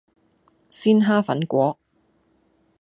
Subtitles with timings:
[0.71, 1.77] 鮮蝦粉果